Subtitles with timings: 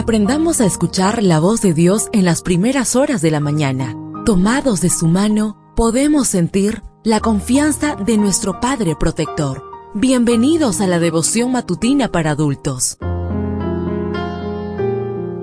[0.00, 3.94] Aprendamos a escuchar la voz de Dios en las primeras horas de la mañana.
[4.24, 9.62] Tomados de su mano, podemos sentir la confianza de nuestro Padre Protector.
[9.92, 12.96] Bienvenidos a la devoción matutina para adultos.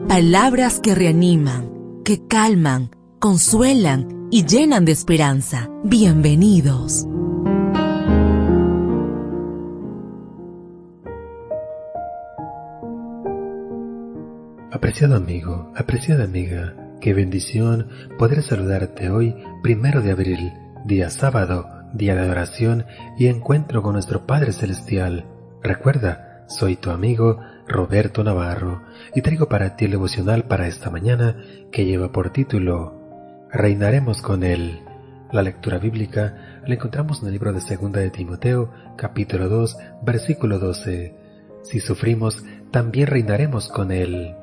[0.07, 2.89] Palabras que reaniman, que calman,
[3.20, 5.70] consuelan y llenan de esperanza.
[5.84, 7.05] Bienvenidos.
[14.88, 20.54] Apreciado amigo, apreciada amiga, qué bendición poder saludarte hoy, primero de abril,
[20.86, 22.86] día sábado, día de adoración
[23.20, 25.26] y encuentro con nuestro Padre Celestial.
[25.62, 28.84] Recuerda, soy tu amigo Roberto Navarro
[29.14, 31.36] y traigo para ti el devocional para esta mañana
[31.70, 32.98] que lleva por título
[33.52, 34.80] Reinaremos con Él.
[35.34, 40.59] La lectura bíblica la encontramos en el libro de Segunda de Timoteo, capítulo 2, versículo
[40.59, 41.14] 12.
[41.64, 44.34] Si sufrimos, también reinaremos con Él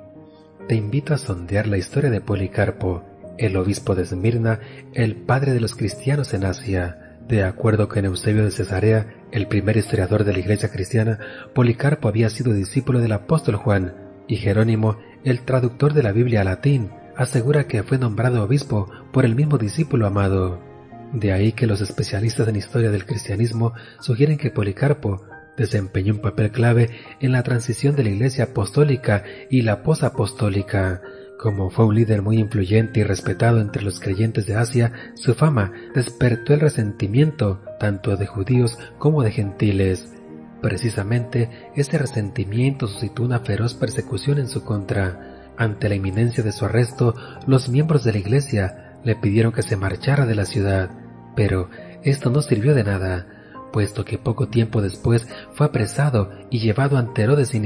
[0.69, 3.05] te invito a sondear la historia de Policarpo,
[3.37, 4.61] el obispo de Esmirna,
[4.95, 7.19] el padre de los cristianos en Asia.
[7.29, 11.19] De acuerdo con Eusebio de Cesarea, el primer historiador de la iglesia cristiana,
[11.55, 13.95] Policarpo había sido discípulo del apóstol Juan,
[14.27, 19.25] y Jerónimo, el traductor de la Biblia al latín, asegura que fue nombrado obispo por
[19.25, 20.61] el mismo discípulo amado.
[21.13, 25.25] De ahí que los especialistas en historia del cristianismo sugieren que Policarpo
[25.57, 31.03] desempeñó un papel clave en la transición de la Iglesia apostólica y la posapostólica.
[31.39, 35.73] Como fue un líder muy influyente y respetado entre los creyentes de Asia, su fama
[35.95, 40.13] despertó el resentimiento tanto de judíos como de gentiles.
[40.63, 45.53] Precisamente ese resentimiento suscitó una feroz persecución en su contra.
[45.57, 47.15] Ante la inminencia de su arresto,
[47.47, 50.91] los miembros de la iglesia le pidieron que se marchara de la ciudad,
[51.37, 51.69] pero
[52.03, 53.27] esto no sirvió de nada
[53.75, 57.61] puesto que poco tiempo después fue apresado y llevado ante Herodes y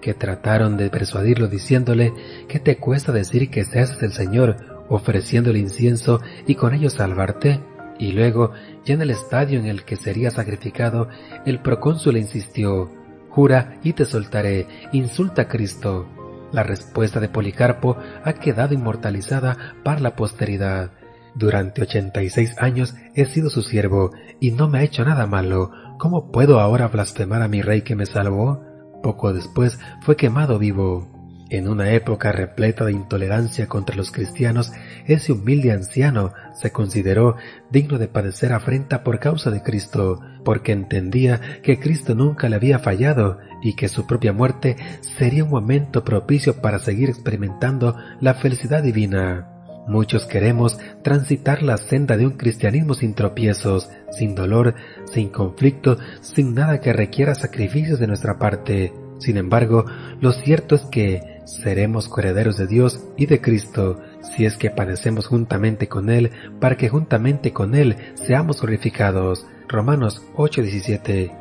[0.00, 2.14] que trataron de persuadirlo diciéndole
[2.48, 7.60] ¿Qué te cuesta decir que seas el Señor, ofreciéndole incienso y con ello salvarte?
[7.98, 8.52] Y luego,
[8.86, 11.08] ya en el estadio en el que sería sacrificado,
[11.44, 12.90] el procónsul insistió
[13.28, 16.08] Jura y te soltaré, insulta a Cristo.
[16.50, 20.92] La respuesta de Policarpo ha quedado inmortalizada para la posteridad.
[21.34, 24.10] Durante ochenta y seis años he sido su siervo
[24.40, 25.70] y no me ha hecho nada malo.
[25.98, 28.62] ¿Cómo puedo ahora blasfemar a mi rey que me salvó?
[29.02, 31.08] Poco después fue quemado vivo.
[31.50, 34.70] En una época repleta de intolerancia contra los cristianos,
[35.06, 37.34] ese humilde anciano se consideró
[37.72, 42.78] digno de padecer afrenta por causa de Cristo, porque entendía que Cristo nunca le había
[42.78, 44.76] fallado y que su propia muerte
[45.18, 49.59] sería un momento propicio para seguir experimentando la felicidad divina.
[49.90, 54.76] Muchos queremos transitar la senda de un cristianismo sin tropiezos, sin dolor,
[55.12, 58.92] sin conflicto, sin nada que requiera sacrificios de nuestra parte.
[59.18, 59.86] Sin embargo,
[60.20, 65.26] lo cierto es que seremos coherederos de Dios y de Cristo, si es que padecemos
[65.26, 66.30] juntamente con Él,
[66.60, 69.44] para que juntamente con Él seamos glorificados.
[69.66, 71.32] Romanos 8:17.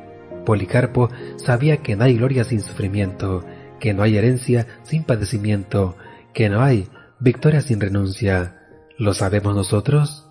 [0.43, 3.45] Policarpo sabía que no hay gloria sin sufrimiento,
[3.79, 5.95] que no hay herencia sin padecimiento,
[6.33, 6.89] que no hay
[7.19, 8.55] victoria sin renuncia.
[8.97, 10.27] ¿Lo sabemos nosotros?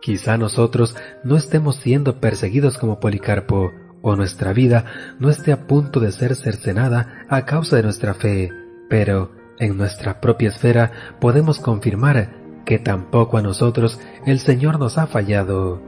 [0.00, 4.84] Quizá nosotros no estemos siendo perseguidos como Policarpo, o nuestra vida
[5.18, 8.50] no esté a punto de ser cercenada a causa de nuestra fe,
[8.88, 15.08] pero en nuestra propia esfera podemos confirmar que tampoco a nosotros el Señor nos ha
[15.08, 15.82] fallado.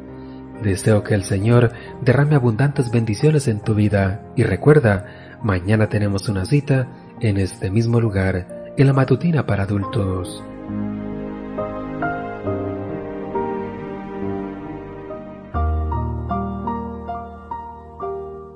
[0.63, 1.73] Deseo que el Señor
[2.03, 6.89] derrame abundantes bendiciones en tu vida y recuerda, mañana tenemos una cita
[7.21, 10.43] en este mismo lugar en la matutina para adultos.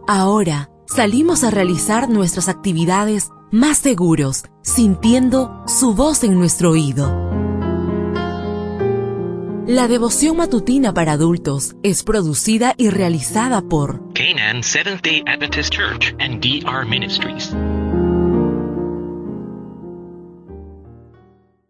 [0.06, 7.24] Ahora salimos a realizar nuestras actividades más seguros, sintiendo su voz en nuestro oído.
[9.66, 16.14] La devoción matutina para adultos es producida y realizada por Canaan Seventh Day Adventist Church
[16.18, 17.54] and DR Ministries.